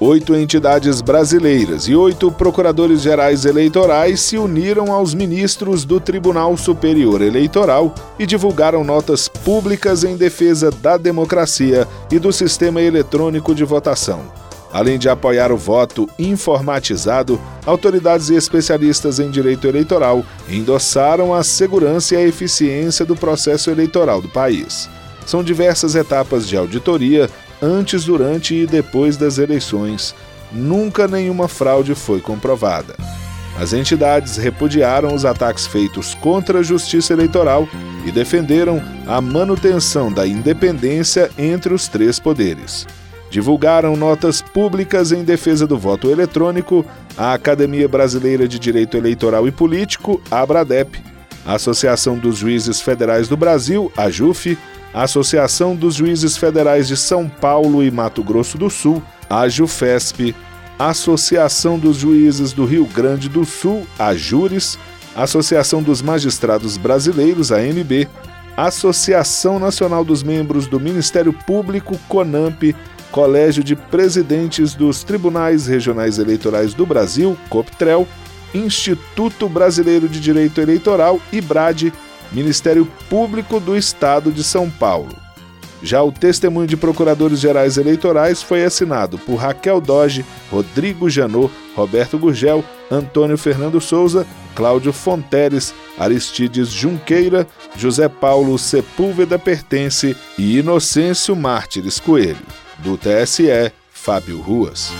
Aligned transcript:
Oito 0.00 0.32
entidades 0.32 1.00
brasileiras 1.00 1.88
e 1.88 1.96
oito 1.96 2.30
procuradores-gerais 2.30 3.44
eleitorais 3.44 4.20
se 4.20 4.38
uniram 4.38 4.92
aos 4.92 5.12
ministros 5.12 5.84
do 5.84 5.98
Tribunal 5.98 6.56
Superior 6.56 7.20
Eleitoral 7.20 7.92
e 8.16 8.24
divulgaram 8.24 8.84
notas 8.84 9.26
públicas 9.26 10.04
em 10.04 10.16
defesa 10.16 10.70
da 10.70 10.96
democracia 10.96 11.84
e 12.12 12.20
do 12.20 12.32
sistema 12.32 12.80
eletrônico 12.80 13.52
de 13.52 13.64
votação. 13.64 14.20
Além 14.72 15.00
de 15.00 15.08
apoiar 15.08 15.50
o 15.50 15.56
voto 15.56 16.08
informatizado, 16.16 17.40
autoridades 17.66 18.30
e 18.30 18.36
especialistas 18.36 19.18
em 19.18 19.32
direito 19.32 19.66
eleitoral 19.66 20.24
endossaram 20.48 21.34
a 21.34 21.42
segurança 21.42 22.14
e 22.14 22.18
a 22.18 22.22
eficiência 22.22 23.04
do 23.04 23.16
processo 23.16 23.68
eleitoral 23.68 24.22
do 24.22 24.28
país. 24.28 24.88
São 25.26 25.42
diversas 25.42 25.96
etapas 25.96 26.46
de 26.46 26.56
auditoria 26.56 27.28
antes, 27.62 28.04
durante 28.04 28.54
e 28.54 28.66
depois 28.66 29.16
das 29.16 29.38
eleições. 29.38 30.14
Nunca 30.52 31.06
nenhuma 31.06 31.48
fraude 31.48 31.94
foi 31.94 32.20
comprovada. 32.20 32.94
As 33.58 33.72
entidades 33.72 34.36
repudiaram 34.36 35.12
os 35.14 35.24
ataques 35.24 35.66
feitos 35.66 36.14
contra 36.14 36.60
a 36.60 36.62
justiça 36.62 37.12
eleitoral 37.12 37.68
e 38.06 38.12
defenderam 38.12 38.80
a 39.06 39.20
manutenção 39.20 40.12
da 40.12 40.26
independência 40.26 41.30
entre 41.36 41.74
os 41.74 41.88
três 41.88 42.20
poderes. 42.20 42.86
Divulgaram 43.30 43.96
notas 43.96 44.40
públicas 44.40 45.12
em 45.12 45.24
defesa 45.24 45.66
do 45.66 45.76
voto 45.76 46.10
eletrônico 46.10 46.86
a 47.16 47.34
Academia 47.34 47.88
Brasileira 47.88 48.46
de 48.46 48.58
Direito 48.58 48.96
Eleitoral 48.96 49.46
e 49.46 49.50
Político, 49.50 50.22
a 50.30 50.40
Abradep, 50.40 51.02
a 51.44 51.54
Associação 51.54 52.16
dos 52.16 52.38
Juízes 52.38 52.80
Federais 52.80 53.28
do 53.28 53.36
Brasil, 53.36 53.92
a 53.96 54.08
JUF, 54.08 54.56
a 54.92 55.02
Associação 55.02 55.76
dos 55.76 55.94
Juízes 55.94 56.36
Federais 56.36 56.88
de 56.88 56.96
São 56.96 57.28
Paulo 57.28 57.82
e 57.82 57.90
Mato 57.90 58.22
Grosso 58.22 58.56
do 58.56 58.70
Sul, 58.70 59.02
a 59.28 59.48
JUFESP, 59.48 60.34
Associação 60.78 61.78
dos 61.78 61.96
Juízes 61.96 62.52
do 62.52 62.64
Rio 62.64 62.86
Grande 62.86 63.28
do 63.28 63.44
Sul, 63.44 63.86
a 63.98 64.14
Júris, 64.14 64.78
a 65.14 65.24
Associação 65.24 65.82
dos 65.82 66.00
Magistrados 66.00 66.76
Brasileiros, 66.76 67.50
a 67.50 67.58
MB, 67.58 68.08
a 68.56 68.66
Associação 68.66 69.58
Nacional 69.58 70.04
dos 70.04 70.22
Membros 70.22 70.66
do 70.66 70.80
Ministério 70.80 71.32
Público, 71.32 71.98
CONAMP, 72.08 72.74
Colégio 73.10 73.64
de 73.64 73.74
Presidentes 73.74 74.74
dos 74.74 75.02
Tribunais 75.02 75.66
Regionais 75.66 76.18
Eleitorais 76.18 76.74
do 76.74 76.86
Brasil, 76.86 77.36
COPTREL, 77.48 78.06
Instituto 78.54 79.48
Brasileiro 79.48 80.08
de 80.08 80.20
Direito 80.20 80.60
Eleitoral, 80.60 81.20
IBRAD, 81.32 81.92
Ministério 82.32 82.86
Público 83.08 83.58
do 83.60 83.76
Estado 83.76 84.30
de 84.30 84.44
São 84.44 84.70
Paulo. 84.70 85.16
Já 85.82 86.02
o 86.02 86.10
testemunho 86.10 86.66
de 86.66 86.76
procuradores 86.76 87.38
gerais 87.38 87.76
eleitorais 87.76 88.42
foi 88.42 88.64
assinado 88.64 89.16
por 89.18 89.36
Raquel 89.36 89.80
Doge, 89.80 90.24
Rodrigo 90.50 91.08
Janot, 91.08 91.52
Roberto 91.74 92.18
Gurgel, 92.18 92.64
Antônio 92.90 93.38
Fernando 93.38 93.80
Souza, 93.80 94.26
Cláudio 94.54 94.92
Fonteres, 94.92 95.72
Aristides 95.96 96.68
Junqueira, 96.68 97.46
José 97.76 98.08
Paulo 98.08 98.58
Sepúlveda 98.58 99.38
Pertence 99.38 100.16
e 100.36 100.58
Inocêncio 100.58 101.36
Mártires 101.36 102.00
Coelho. 102.00 102.46
Do 102.78 102.96
TSE, 102.96 103.72
Fábio 103.92 104.40
Ruas. 104.40 104.92